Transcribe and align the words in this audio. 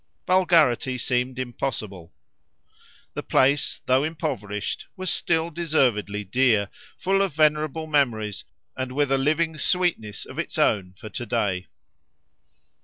Vulgarity 0.25 0.97
seemed 0.97 1.37
impossible. 1.37 2.11
The 3.13 3.21
place, 3.21 3.83
though 3.85 4.03
impoverished, 4.03 4.87
was 4.95 5.11
still 5.11 5.51
deservedly 5.51 6.23
dear, 6.23 6.69
full 6.97 7.21
of 7.21 7.35
venerable 7.35 7.85
memories, 7.85 8.43
and 8.75 8.93
with 8.93 9.11
a 9.11 9.19
living 9.19 9.59
sweetness 9.59 10.25
of 10.25 10.39
its 10.39 10.57
own 10.57 10.93
for 10.95 11.09
to 11.09 11.25
day. 11.27 11.67